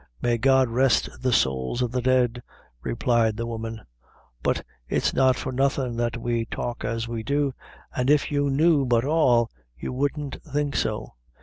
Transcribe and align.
"May 0.19 0.39
God 0.39 0.67
rest 0.67 1.09
the 1.21 1.31
sowls 1.31 1.83
of 1.83 1.91
the 1.91 2.01
dead!" 2.01 2.41
replied 2.81 3.37
the 3.37 3.45
woman, 3.45 3.81
"but 4.41 4.63
it's 4.89 5.13
not 5.13 5.35
for 5.35 5.51
nothing 5.51 5.95
that 5.97 6.17
we 6.17 6.45
talk 6.45 6.83
as 6.83 7.07
we 7.07 7.21
do, 7.21 7.53
an' 7.95 8.09
if 8.09 8.31
you 8.31 8.49
knew 8.49 8.83
but 8.83 9.05
all, 9.05 9.51
you 9.77 9.93
wouldn't 9.93 10.41
think 10.43 10.75
so." 10.75 11.13